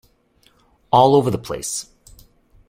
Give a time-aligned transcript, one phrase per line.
[0.91, 1.91] All over the place.